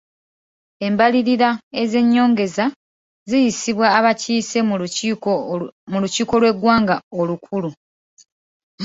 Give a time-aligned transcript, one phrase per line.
[0.87, 1.49] Embalirira
[1.81, 2.65] ez'ennyongeza
[3.29, 4.59] ziyisibwa abakiise
[5.93, 7.69] mu lukiiko lw'eggwanga olukulu.